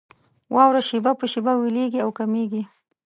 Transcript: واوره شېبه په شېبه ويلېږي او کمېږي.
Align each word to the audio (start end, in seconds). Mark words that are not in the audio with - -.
واوره 0.53 0.81
شېبه 0.89 1.11
په 1.19 1.25
شېبه 1.31 1.51
ويلېږي 1.57 1.99
او 2.05 2.09
کمېږي. 2.19 2.61